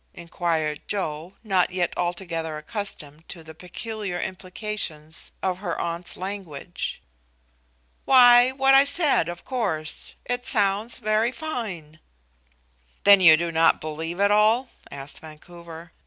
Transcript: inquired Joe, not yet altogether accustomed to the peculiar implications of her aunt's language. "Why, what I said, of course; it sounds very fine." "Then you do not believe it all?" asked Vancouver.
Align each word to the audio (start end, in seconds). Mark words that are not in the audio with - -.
inquired 0.15 0.81
Joe, 0.87 1.35
not 1.43 1.69
yet 1.69 1.95
altogether 1.95 2.57
accustomed 2.57 3.29
to 3.29 3.43
the 3.43 3.53
peculiar 3.53 4.19
implications 4.19 5.31
of 5.43 5.59
her 5.59 5.79
aunt's 5.79 6.17
language. 6.17 7.03
"Why, 8.05 8.51
what 8.51 8.73
I 8.73 8.83
said, 8.83 9.29
of 9.29 9.45
course; 9.45 10.15
it 10.25 10.43
sounds 10.43 10.97
very 10.97 11.31
fine." 11.31 11.99
"Then 13.03 13.21
you 13.21 13.37
do 13.37 13.51
not 13.51 13.79
believe 13.79 14.19
it 14.19 14.31
all?" 14.31 14.69
asked 14.89 15.19
Vancouver. 15.19 15.91